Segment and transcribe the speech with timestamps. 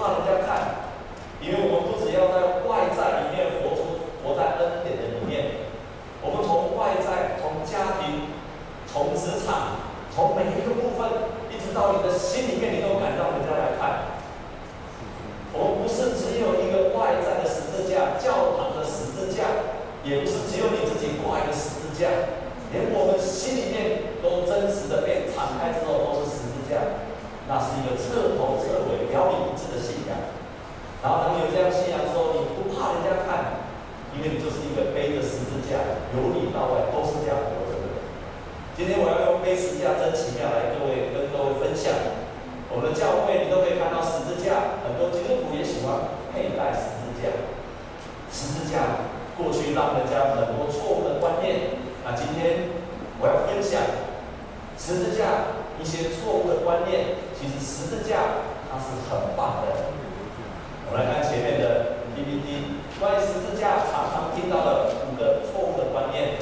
[0.00, 0.89] 算了，不看。
[57.38, 59.94] 其实十字架它是很棒的。
[60.86, 65.00] 我们来看前面的 ppt 关于十字架常常听到的。
[65.10, 66.38] 五个错误的观念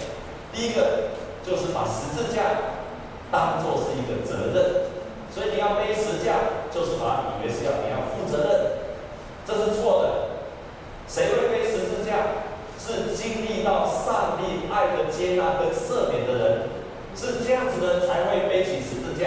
[0.53, 1.10] 第一个
[1.42, 2.78] 就是把十字架
[3.32, 4.92] 当做是一个责任
[5.34, 8.50] 所以你要背十字架就是把以为是要你要负责任。
[9.44, 10.06] 这是错的。
[11.09, 12.47] 谁会背十字架？
[12.78, 16.69] 是经历到上帝爱的艰难跟赦免的人。
[17.16, 19.26] 是这样子的人才会背起十字架。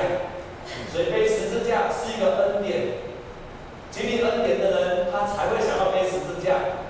[0.92, 3.08] 所以背十字架是一个恩典，
[3.90, 6.84] 经历恩典的人，他才会想要背十字架。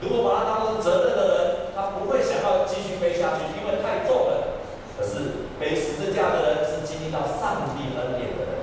[0.00, 4.60] 如果把它当成责任的人，他不会想要继续背下去，因为太重了。
[4.98, 8.56] 可是背十字架的人是经历到上帝恩典的人。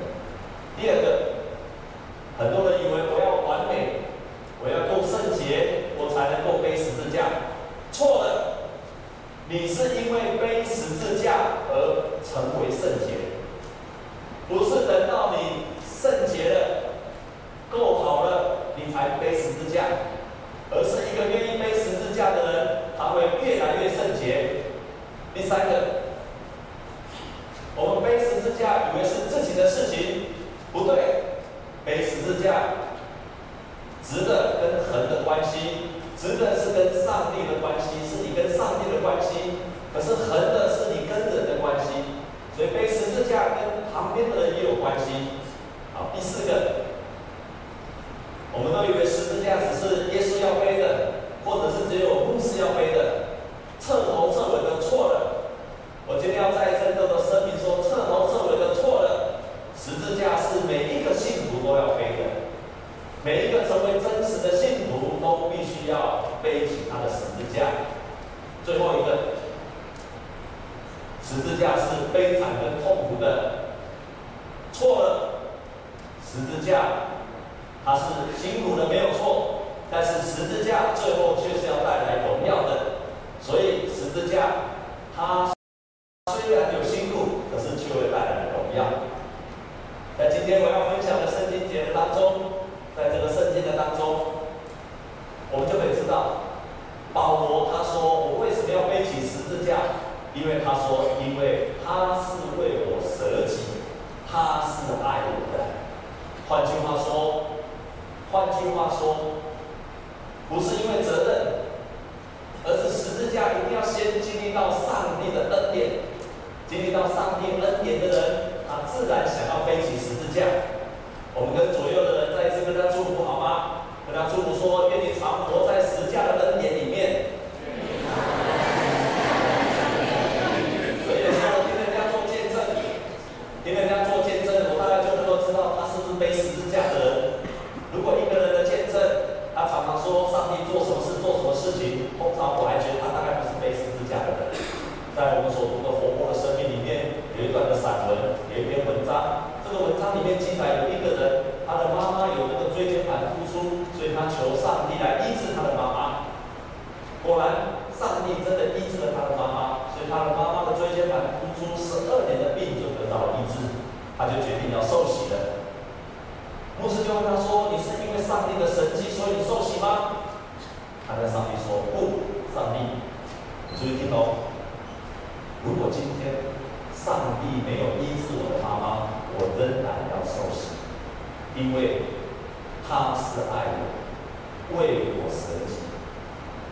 [0.76, 1.20] 第二个，
[2.38, 4.02] 很多人以为我要完美，
[4.64, 7.54] 我要够圣洁，我才能够背十字架。
[7.92, 8.70] 错了，
[9.48, 11.34] 你是因为背十字架
[11.70, 13.23] 而成为圣洁。
[14.50, 15.03] Você está
[71.24, 73.64] 十字架是非常的痛苦的。
[74.74, 75.30] 错了
[76.26, 76.82] 十字架
[77.86, 78.04] 它是
[78.36, 79.62] 辛苦的没有错
[79.92, 82.94] 但是十字架最后却是要带来荣耀的。
[83.40, 84.48] 所以十字架
[85.16, 85.52] 它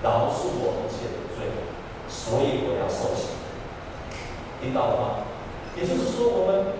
[0.03, 1.45] 饶恕我一切的罪，
[2.09, 3.38] 所以我要受洗。
[4.62, 5.03] 听到了吗？
[5.77, 6.74] 也就是说，我们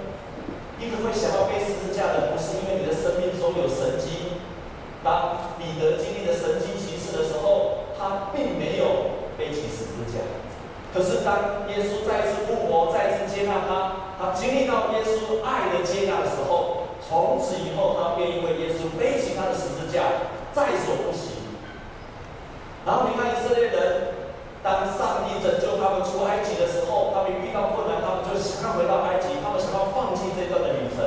[0.79, 4.41] 一个会想要背十字架的，不是因为你的生命中有神迹。
[5.03, 10.21] 当彼得经历的神迹奇事的时候，他并没有背起十字架。
[10.94, 20.03] 可是当耶稣再次复活、再次接纳他，他经历到耶稣爱的接纳的时候，从此以后，他便因为耶稣背起他的十字架，
[20.53, 21.41] 在所不惜。
[22.85, 23.77] 然后你看以色列人，
[24.62, 31.02] 当上帝拯救他们出埃及的时候，他们遇到困难，他们就想要回到埃及，他们想要放弃这段的旅程。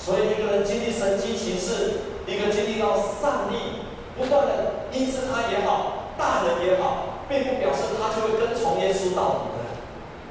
[0.00, 3.84] 所以一个人经历神迹奇事，一个经历到上帝
[4.16, 9.60] 不断的医治他也好，大人也好，并不表示他就会跟从耶稣到底的，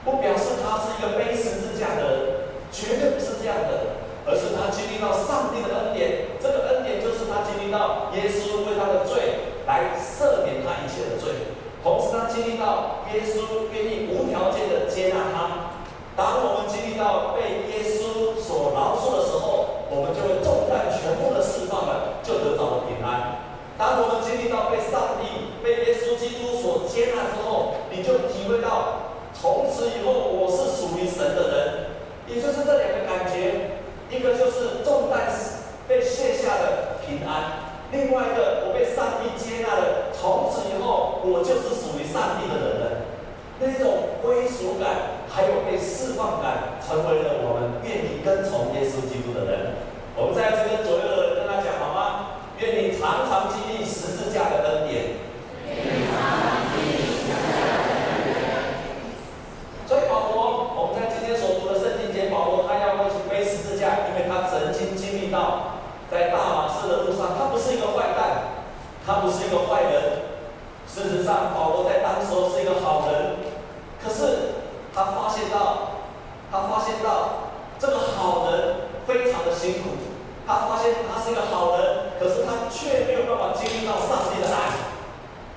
[0.04, 2.20] 不表示他是一个背十字架的人，
[2.74, 9.54] 绝对不是这样的，而是他经历到上帝的恩典，这个恩典就是他经历到耶稣为他的罪。
[9.68, 11.32] 来赦免他一切的罪，
[11.84, 15.72] 同时他经历到耶稣愿意无条件的接纳他。
[16.16, 23.42] 当我们经历到被耶稣所饶恕的时候，我们就会重担全部的释放了，就得到了平安。
[23.78, 31.58] 当我们经历到被上帝、被耶稣基督所接纳之后，你就体会到从此以后我是属于神的人，
[32.28, 33.80] 也就是这两个感觉，
[34.12, 35.32] 一个就是重担
[35.88, 37.72] 被卸下的平安。
[37.92, 42.81] 另外一个，我被上帝接纳了，从此以后，我就是属于上帝的人。
[43.62, 49.78] 那种归属感，还有被释放感，成为了我们愿意跟从耶稣基督的人。
[50.18, 52.42] 我们在这个左右的人跟他讲好吗？
[52.58, 55.22] 愿你常常经历十字架的恩典。
[59.88, 65.78] 所以保罗，我们在今天所读的圣经节，保罗他要为背十字架，因为他曾经经历到。
[66.12, 68.60] 在大马士的路上，他不是一个坏蛋，
[69.08, 70.28] 他不是一个坏人。
[70.84, 73.40] 事实上，保罗在当时候是一个好人。
[74.04, 74.60] 可是
[74.94, 76.04] 他发现到，
[76.52, 80.12] 他发现到这个好人非常的辛苦。
[80.46, 84.92] 他发现他是一个好人，可是他却没有办法经历到上帝的爱。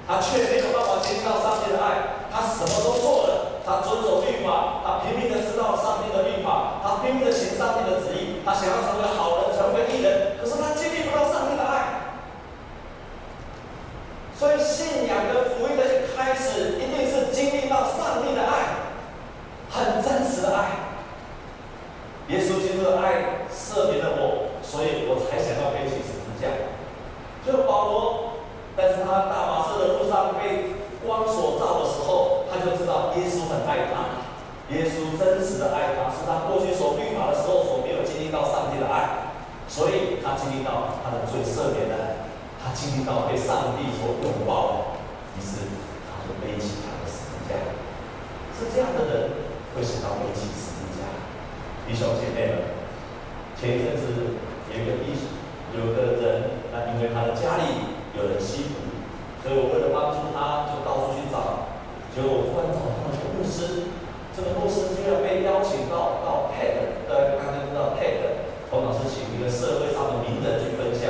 [0.07, 2.23] 他却没有办法经历到上帝的爱。
[2.31, 10.37] 他什么都做了，他遵守律法，他拼命的知道上帝的律法，他拼命的行上帝的旨意，他想要成为好人，成为义人。
[10.37, 12.11] 可是他经历不到上帝的爱，
[14.37, 18.93] 所以信仰跟福音的一开始，一定是经历到上帝的爱，
[19.71, 20.90] 很真实的爱。
[22.28, 26.50] 耶稣基督的爱赦免了我，所以我才想要背起十字架。
[27.47, 28.43] 就保罗，
[28.76, 30.76] 但是他大马士的路上被
[31.07, 34.25] 光所照的时候，他就知道耶稣很爱他，
[34.75, 39.33] 耶稣真实的爱他，是他过去守律法的时候所没有经历到上帝的爱。
[39.75, 42.31] 所以他经历到他的罪赦免了，
[42.62, 45.02] 他经历到被上帝所拥抱了，
[45.35, 45.66] 于是
[46.07, 47.59] 他就背起他的十字架。
[48.54, 51.02] 是这样的人会想到背起十字架。
[51.83, 52.71] 弟兄姐妹们，
[53.59, 54.38] 前一阵子
[54.71, 55.19] 有一个医
[55.75, 58.78] 有个人，那因为他的家里有人吸毒，
[59.43, 61.66] 所以我为了帮助他，就到处去找，
[62.14, 63.90] 结果我突然找到一个牧师，
[64.31, 68.34] 这个牧师居然被邀请到到 TED，呃，刚才知道 TED。
[68.75, 71.07] 洪老师请一个社会上的名人去分享，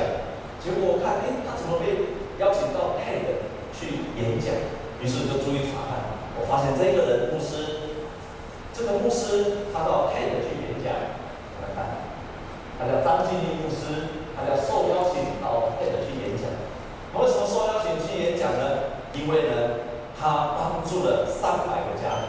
[0.61, 3.41] 结果我看，哎，他怎么被邀请到 TED
[3.73, 4.53] 去演讲？
[5.01, 8.05] 于是就注意查看，我发现这个人牧师，
[8.77, 10.93] 这个牧师他到 TED 去演讲，
[11.57, 12.05] 我来看，
[12.77, 16.53] 他叫张金力牧师，他叫受邀请到 TED 去演讲。
[17.17, 18.93] 为什么受邀请去演讲呢？
[19.17, 19.89] 因为呢，
[20.21, 22.29] 他帮助了三百个家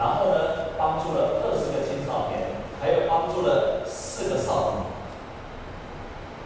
[0.00, 3.84] 然后呢，帮助了二十个青少年，还有帮助了。
[3.84, 4.78] 四个少女，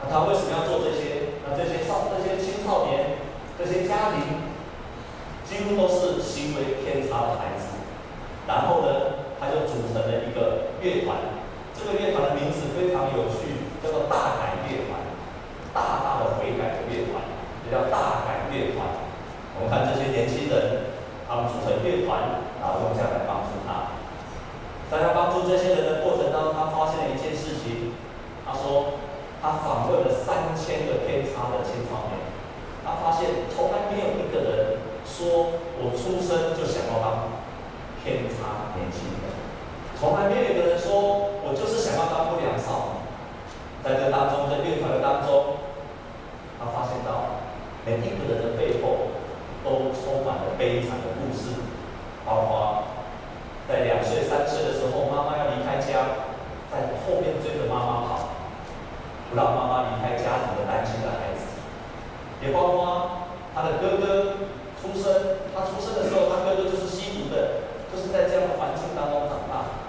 [0.00, 1.37] 那他为什么要做这些？
[1.45, 3.21] 那这些少、这些青少年、
[3.59, 4.49] 这些家庭，
[5.45, 7.76] 几乎都是行为偏差的孩子。
[8.49, 11.37] 然后呢，他就组成了一个乐团。
[11.76, 14.97] 这个乐团的名字非常有趣，叫做“大改乐团”，
[15.75, 17.21] 大大的悔改的乐团，
[17.66, 18.88] 也叫“大改乐团”。
[19.59, 20.97] 我们看年轻人，
[21.28, 23.92] 他们组成乐团，然后用这样来帮助他。
[24.88, 27.90] 在他帮助这些人的过程当中，他发现了一件事情。
[28.47, 29.02] 他说，
[29.42, 32.23] 他访问了三千个偏差的青少年，
[32.87, 37.35] 他发现从来没有一个人说我出生就想要当
[37.99, 39.26] 偏差年轻人，
[39.99, 43.02] 从来没有一个人说我就是想要当不良少年。
[43.82, 45.59] 在这当中，在乐团的当中，
[46.62, 47.42] 他发现到
[47.82, 49.11] 每一个人的背后
[49.66, 51.66] 都充满了悲惨的故事，
[52.23, 52.95] 包括
[53.66, 56.23] 在两岁、三岁的时候，妈妈要离开家，
[56.71, 58.30] 在后面追着妈妈跑，
[59.30, 61.59] 不让妈妈离开家里的单亲的孩子；
[62.42, 64.35] 也包括他的哥哥
[64.87, 69.83] 出生，他出生的时候，他哥哥就是吸毒的，就是在这样的环境当中长大；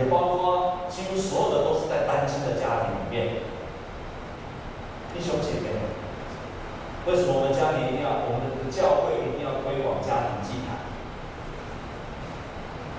[0.00, 3.44] 也包括几乎所有的都是在单亲的家庭里面。
[5.12, 5.84] 弟兄姐妹们，
[7.06, 10.88] 为什么我们家庭一定要，我们的教会一定要推广家庭祭坛？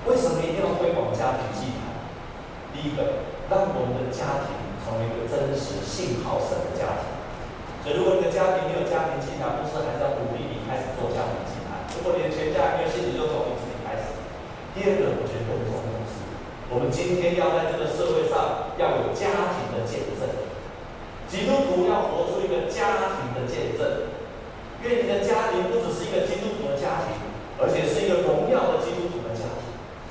[0.05, 2.05] 为什么一定要推广家庭祭坛？
[2.71, 7.11] 第一个，让我们的家庭成为一个真实信靠神的家庭。
[7.85, 10.34] 所以，如果你的家庭没有家庭祭坛，牧师还是要鼓励
[10.65, 11.85] 开始做家庭祭坛。
[11.93, 14.17] 如果你的全家没有信主，就从你自己开始。
[14.73, 16.25] 第二个，我觉得更重要的是，
[16.73, 20.27] 我们今天要在这个社会上要有家庭的见证。
[21.25, 24.13] 基督徒要活出一个家庭的见证，
[24.85, 27.17] 愿你的家庭不只是一个基督徒的家庭，
[27.57, 29.65] 而且是一个荣耀的基督徒的家庭。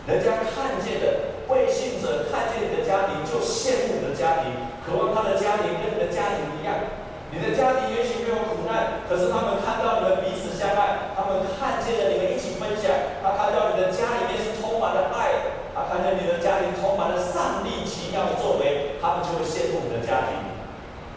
[0.05, 4.53] 人家看见的未信者看见你的家庭，就羡慕你的家庭，
[4.85, 7.01] 渴望他的家庭跟你的家庭一样。
[7.31, 12.91] 你的家庭也许没有苦难，可是他们看到你们彼此相爱，他们看见了你们一起分享，
[13.23, 20.43] 他看到你的家里面是充满了爱，他看见你的家庭充满了上帝奇妙的作为，他们就会羡慕你的家庭。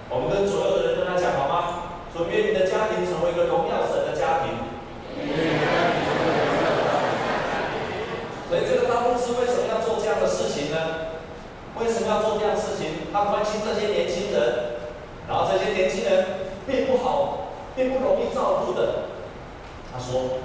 [0.10, 2.00] 我们跟所有的人跟他讲好吗？
[2.15, 4.58] 说愿你的家庭成为一个荣耀神的家庭。
[8.50, 11.13] 所以这个张牧师为什么要做这样的事情呢？
[11.79, 13.12] 为什么要做这样的事情？
[13.13, 14.81] 他关心这些年轻人，
[15.27, 16.25] 然后这些年轻人
[16.65, 19.13] 并不好，并不容易照顾的。
[19.93, 20.41] 他说，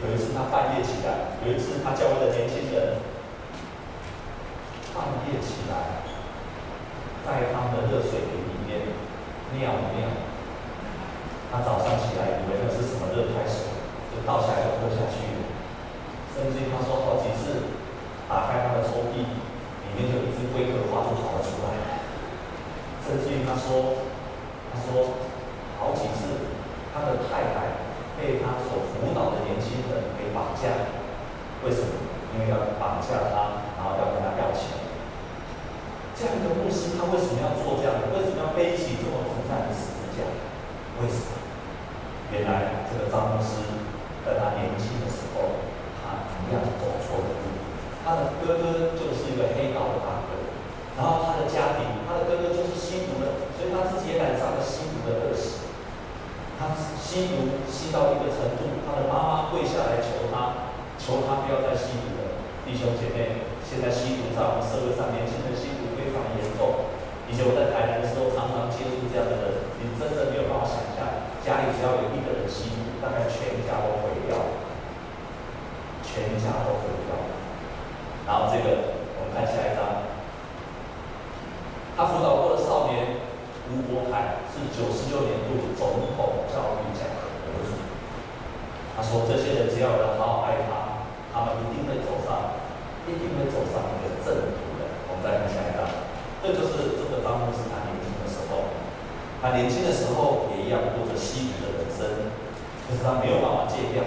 [0.00, 3.00] 有一次他半夜起来，有一次他教会的年轻人
[4.92, 6.04] 半夜起来，
[7.24, 8.92] 在他们的热水瓶里面
[9.56, 10.08] 尿尿，
[11.52, 13.68] 他早上起来以为那是什么热开水，
[14.12, 15.40] 就倒下来就喝下去了。
[16.32, 17.76] 甚至于他说好几次
[18.28, 22.00] 打开他的抽屉，里面就一只龟壳花就跑了出来。
[23.10, 24.06] 甚至于他说，
[24.70, 25.18] 他说
[25.82, 26.54] 好几次
[26.94, 27.82] 他的太太
[28.14, 30.94] 被他所辅导的年轻人给绑架，
[31.66, 31.90] 为什么？
[32.30, 34.78] 因为要绑架他，然后要跟他要钱。
[36.14, 38.14] 这样一个牧师，他为什么要做这样的？
[38.14, 40.22] 为什么要背起这么重担的十字架？
[41.02, 41.34] 为什么？
[42.30, 43.66] 原来这个张牧师
[44.22, 45.66] 在他年轻的时候，
[45.98, 47.50] 他一样走错了路。
[48.06, 50.38] 他的哥哥就是一个黑道的大哥，
[50.94, 55.66] 然后他的家庭，他的哥哥就是吸毒的，所以他自己也染上了吸毒的恶习。
[56.60, 62.44] 他吸毒吸到一个程度，他的妈妈跪下来求他，求他不要再吸毒了。
[62.68, 65.88] 弟兄姐妹，现在吸毒在我们社会上，年轻人吸毒。
[66.00, 66.88] 非常严重。
[67.28, 74.38] 以前我在台南的时候，常常接触这样的人，你真的没有办法想象，家里只要有一个人吸毒，大概全家都毁掉，
[76.06, 77.18] 全家都毁掉。
[78.22, 80.06] 然后这个，我们看下一张。
[81.98, 83.26] 他辅导过的少年
[83.66, 87.82] 吴国凯是九十六年度总统教育奖的得主。
[88.94, 91.02] 他说：“这些人只要能好好爱他，
[91.34, 92.62] 他们一定会走上，
[93.10, 95.82] 一定会走上一个正途的。”我们。”再看下一张，
[96.46, 98.70] 这就是这个张牧师他年轻的时候，
[99.42, 102.30] 他年轻的时候样过着吸毒的人生，
[102.86, 104.02] 可是他没有办法戒掉，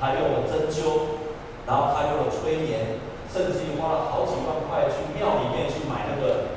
[0.00, 1.20] 他用了针灸，
[1.66, 6.54] 然后他用了催眠，甚至于花了好几万块去庙里面去买那个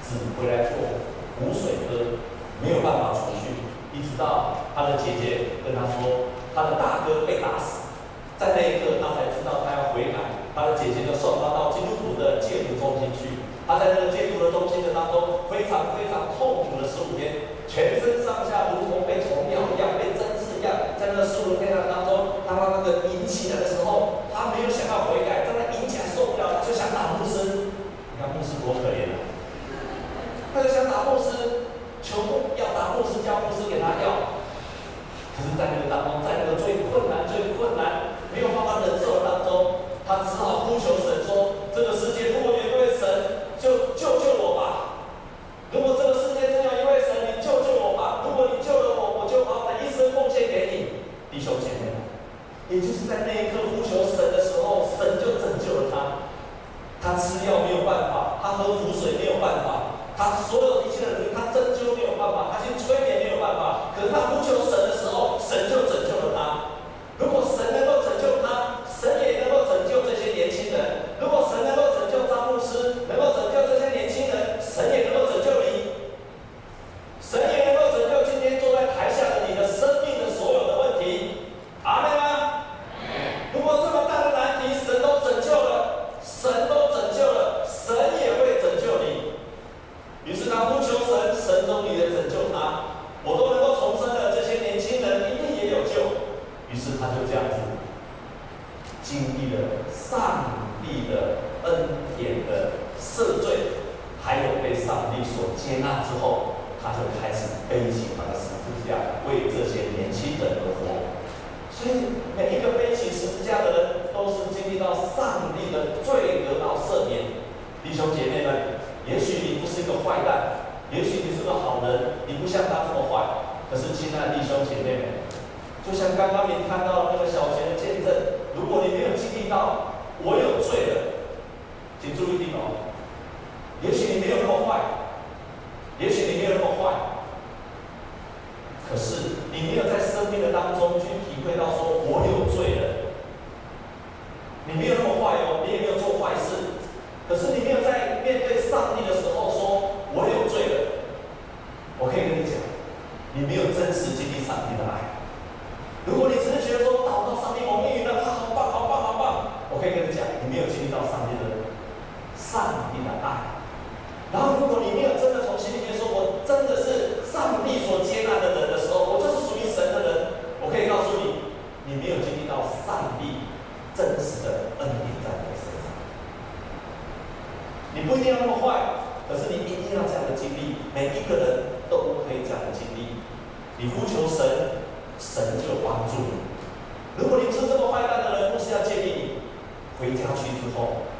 [0.00, 1.04] 纸回来做
[1.38, 2.18] 补水喝，
[2.64, 3.54] 没有办法储蓄，
[3.92, 7.92] 一直到他的姐姐跟他说，他的大哥被打死，
[8.36, 10.48] 在那一刻他才知道他要悔改。
[10.58, 18.17] 他的姐姐就送他到基督徒的戒毒中心去，他在那个戒毒的中心的当中，非常非常痛苦的十五天，全身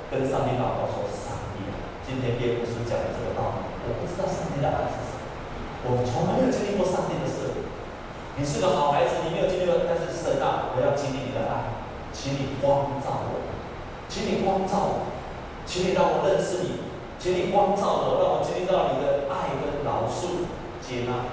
[0.09, 1.61] 跟上帝祷告说：“上帝，
[2.01, 5.21] 今天耶稣讲的这个道理，我不知道上帝的爱是什么。
[5.85, 7.69] 我们从来没有经历过上帝的事。
[8.41, 11.77] 你是个好孩子，你没有经历过，但是神啊，我要经历你的爱，
[12.17, 13.53] 请你光照我，
[14.09, 15.13] 请你光照我，
[15.69, 16.89] 请你让我认识你，
[17.21, 20.49] 请你光照我，让我经历到你的爱跟饶恕、
[20.81, 21.29] 接纳，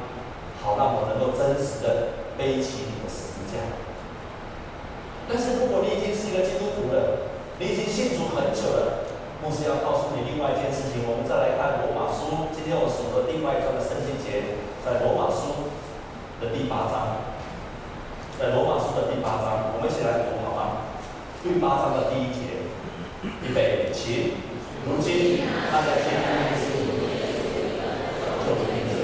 [0.59, 3.63] 好让我能够真实的背起你的十字架。
[5.31, 7.24] 但是如果你已经是一个基督徒了。”
[7.57, 9.07] 你已经信主很久了。
[9.39, 12.51] 牧师要告诉你另外一件事情，我们再来看罗马书。
[12.51, 15.71] 今天我数的另外一段的圣经节，在罗马书
[16.43, 17.23] 的第八章，
[18.35, 20.91] 在罗马书的第八章，我们一起来读好吗？
[21.39, 22.67] 第八章的第一节，
[23.39, 24.35] 预备起。
[24.83, 25.39] 如今
[25.71, 26.75] 他在天上的是
[28.43, 28.99] 救主名字。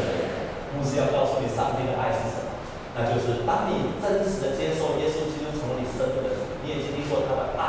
[0.76, 2.52] 牧师要告诉你，上帝的爱是什么？
[3.00, 6.36] 那就是当你真实的接受耶稣基督成为你生命的，
[6.66, 7.61] 你也经历过他的爱。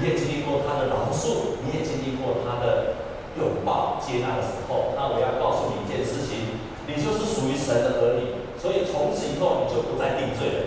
[0.00, 3.02] 你也经历过他的饶恕，你也经历过他的
[3.34, 10.60] 拥抱，接纳的时候，那我要告诉你一件事情，你就是属于神的儿女，所以从此以后你就不再定罪了，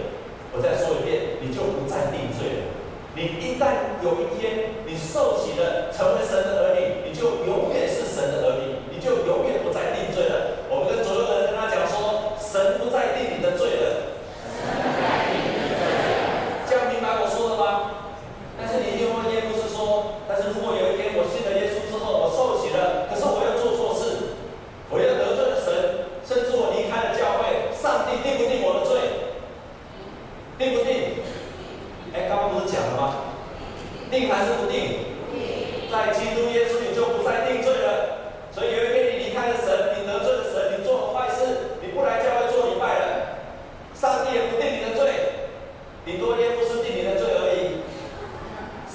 [0.52, 2.62] 我再说一遍，你就不再定罪了，
[3.16, 8.61] 你一旦有一天你受洗了，成为神的儿女，你就永远是神的儿女。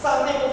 [0.07, 0.46] Sabe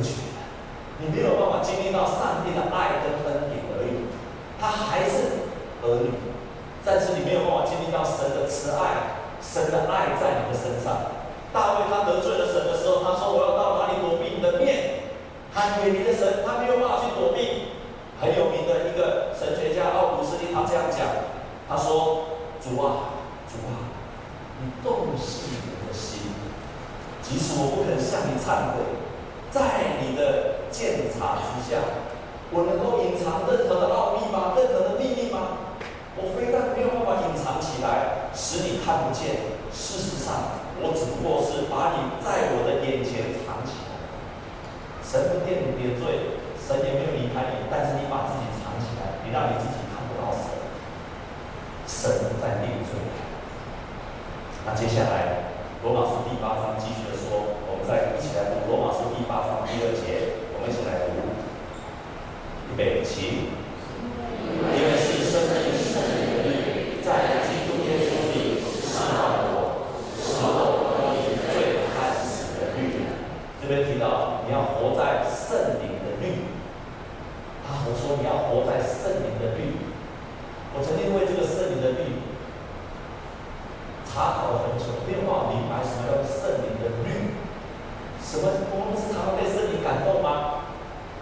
[0.00, 0.32] 取，
[1.02, 4.06] 你没有办法经历到上帝的爱跟恩典而已，
[4.60, 5.50] 他还是
[5.82, 6.14] 儿女，
[6.84, 11.18] 但是你没有办法经历到神的慈爱，神的爱在你的身上。
[11.52, 15.04] 大卫他得罪了神的时候，他说：“我要到哪里躲避你的面？”
[15.52, 17.76] 他远离了神，他没有办法去躲避。
[18.22, 21.04] 很有名的一个神学家奥古斯丁，他这样讲
[21.68, 23.18] ：“他说，主啊，
[23.50, 23.90] 主啊，
[24.62, 26.30] 你洞悉我的心，
[27.20, 29.01] 即使我不肯向你忏悔，
[29.52, 31.76] 在你的鉴察之下，
[32.50, 34.56] 我能够隐藏任何的奥秘吗？
[34.56, 35.76] 任何的秘密吗？
[36.16, 39.60] 我非但没有办法隐藏起来，使你看不见。
[39.68, 44.00] 事实上，我只不过是把你在我的眼前藏起来。
[45.04, 50.46] 神不定你的罪。”神也没有离开你，但是你把自己藏起来，你让你自己看不到神。
[51.84, 52.94] 神在定罪。
[54.64, 59.10] 那接下来，罗马书第八章继续的说，我们再一起来读罗马书
[59.72, 61.16] 第二节，我们一起来读。
[62.68, 63.48] 预备起，
[64.68, 69.88] 因为是圣灵圣灵的律，在基督耶稣里释放我，
[70.20, 73.08] 使我脱离罪和死的律。
[73.64, 76.52] 这边提到你要活在圣灵的律。
[77.64, 79.88] 我说你要活在圣灵的律。
[80.76, 82.20] 我曾经为这个圣灵的律
[84.04, 87.40] 查考了很久，没有办法明白什么叫做圣灵的律。
[88.22, 88.48] 什么？
[88.72, 90.64] 我们是常常被圣灵感动吗？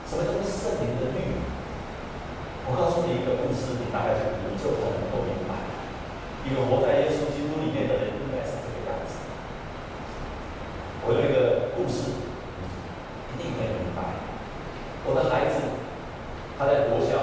[0.07, 1.43] 什么叫做圣灵的律？
[2.69, 5.59] 我告诉你一个故事，你大概就你就很能够明白。
[6.45, 9.17] 一个活在耶稣基督里面的人，应该是这个样子。
[11.09, 12.15] 我有一个故事，
[13.33, 14.21] 一定可以明白。
[15.09, 15.81] 我的孩子。
[16.61, 17.17] 他在国小，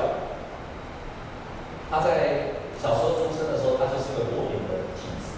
[1.91, 5.37] 他在小时候出生的时候，他就是个过敏的体质，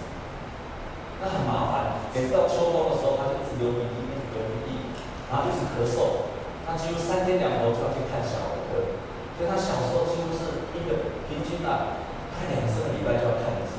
[1.20, 1.99] 那很麻烦。
[2.10, 4.70] 每次到秋冬的时候，他就一直流鼻涕，一直流鼻涕，
[5.30, 6.26] 然后一直咳嗽。
[6.66, 8.82] 他几乎三天两头就要去看小儿科，
[9.38, 12.02] 所以他小时候几乎是一个平均啊，
[12.34, 13.78] 他两三个礼拜就要看一次，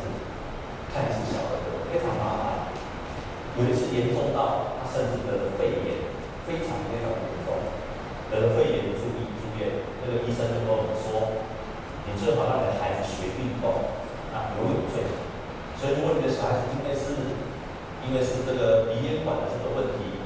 [0.92, 2.72] 看一次小儿科，非常麻烦。
[3.60, 6.08] 有一次严重到他甚至得了肺炎，
[6.48, 7.52] 非常非常严重，
[8.32, 9.84] 得了肺炎住医住院。
[10.04, 11.44] 那个医生就跟我们说，
[12.08, 13.92] 你最好让你的孩子学运动，
[14.32, 15.20] 啊，游泳最好。
[15.76, 17.16] 所以如果你的小孩子因为是，
[18.08, 20.22] 因为是这个鼻咽管的这个问题，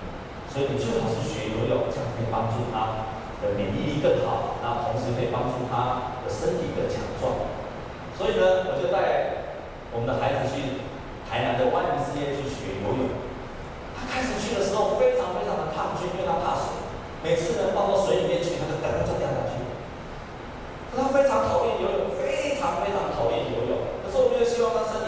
[0.47, 3.11] 所以你最好是学游泳，这样可以帮助他
[3.43, 7.51] 的免疫力更好，那同时可以帮助他的身体更强壮。
[8.15, 9.51] 所以呢，我就带
[9.91, 10.79] 我们的孩子去
[11.27, 13.11] 台南的万林实验去学游泳。
[13.95, 16.79] 他开始去的时候非常非常的抗拒，因为他怕水。
[17.23, 19.59] 每次呢，放到水里面去，他就赶快就掉下去。
[20.95, 23.99] 他非常讨厌游泳，非常非常讨厌游泳。
[24.01, 25.04] 可是我们又希望他身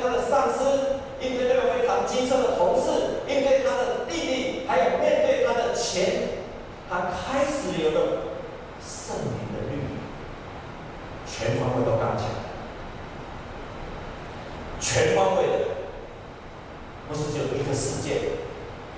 [0.00, 6.44] 他的上司，应对那个非常机车的同事，应对他的弟弟，还有面对他的钱，
[6.88, 7.98] 他开始有了
[8.80, 9.82] 圣灵的律，
[11.26, 12.26] 全方位都刚强。
[14.80, 15.54] 全方位的，
[17.08, 18.38] 不是就一个事件，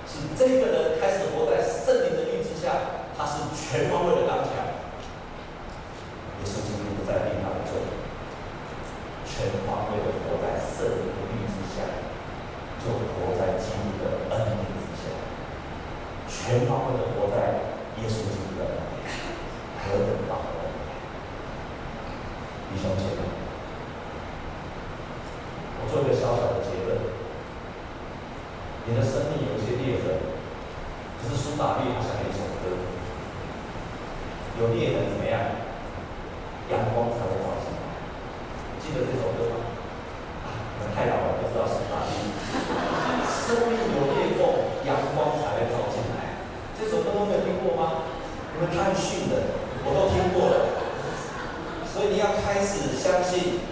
[0.05, 4.53] 是这个人开始活在圣灵的律之下，他是全方位的刚强。
[6.37, 7.81] 耶稣基督不再令他的罪，
[9.25, 11.81] 全方位的活在圣灵的律之下，
[12.85, 15.09] 就活在基督的恩典之下，
[16.29, 19.01] 全方位的活在耶稣基督的恩典，
[19.81, 20.93] 何等大的恩典！
[22.69, 23.21] 弟兄姐妹。
[25.91, 26.95] 做一个小小的结论：
[28.85, 30.23] 你的生命有一些裂痕，
[31.19, 32.79] 可是苏打绿好像有一首歌，
[34.61, 35.41] 有裂痕怎么样？
[36.69, 37.97] 阳光才会照进来。
[38.77, 39.57] 记得这首歌吗？
[40.45, 42.13] 啊，你们太老了，不知道苏打绿。
[43.25, 46.45] 生命有裂缝，阳光才会照进来。
[46.77, 48.05] 这首歌都没有听过吗？
[48.53, 49.49] 你们太逊了，
[49.81, 50.55] 我都听过了。
[51.89, 53.65] 所以你要开始相信。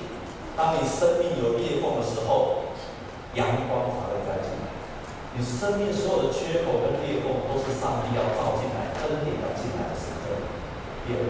[0.58, 2.73] 当你生命有裂缝的时候，
[3.38, 4.73] 阳光才会照进来。
[5.38, 9.99] 你生命所有的缺口跟裂缝，都是上帝要照进来、恩典要进来的。
[11.10, 11.26] 第二，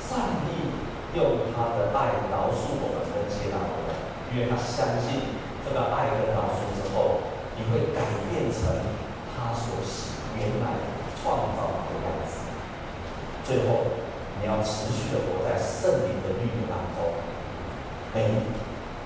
[0.00, 0.72] 上帝
[1.12, 3.92] 用他的爱饶恕我们跟接纳我们，
[4.32, 7.20] 因为他相信这个爱跟饶恕之后，
[7.60, 8.00] 你会改
[8.32, 8.72] 变成
[9.36, 10.80] 他所喜原来
[11.20, 12.40] 创造的样子。
[13.44, 14.00] 最后，
[14.40, 17.20] 你要持续的活在圣灵的律当中。
[18.16, 18.32] 每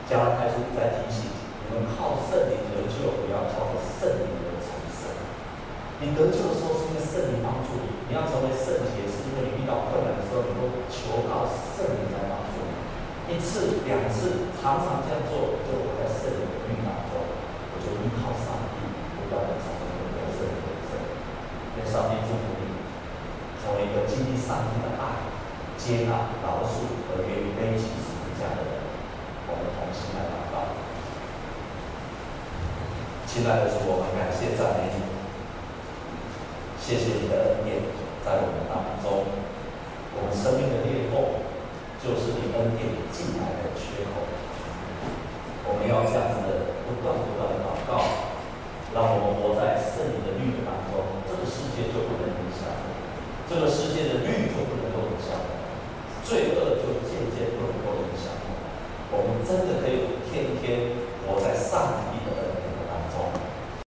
[0.07, 1.35] 加拉太书在提醒
[1.67, 5.11] 你们靠圣灵得救，不要靠着圣灵而成圣。
[5.99, 6.79] 你得救的时候
[7.15, 12.75] 圣灵帮助你，你要成为圣洁，是因为你遇到困难的时候，你都求靠圣灵来帮助你。
[13.31, 17.23] 一次、两次，常常这样做，就活在圣灵的律当中。
[17.71, 18.83] 我就依靠上帝，
[19.15, 20.99] 不断的从你的得胜得胜。
[21.79, 22.83] 愿上帝祝福你，
[23.63, 25.31] 成为一个经历上帝的爱、
[25.79, 28.83] 接纳、饶恕和愿意背起十字架的人。
[29.47, 30.75] 我们同心来祷告，
[33.31, 35.14] 亲爱的主，我们感谢赞美你，
[36.85, 37.81] 谢谢你的恩典，
[38.21, 39.25] 在我们当中，
[40.13, 41.41] 我们生命的裂缝，
[41.97, 44.21] 就是你恩典进来的缺口。
[45.65, 48.05] 我们要这样子的不断不断的祷告，
[48.93, 52.69] 让我们活在圣灵的律的当中，这个世界就不能影响，
[53.49, 55.41] 这个世界的律就不能够影响，
[56.21, 58.29] 罪恶就渐渐不能够影响。
[59.09, 62.54] 我们真的可以天天活在上帝的恩。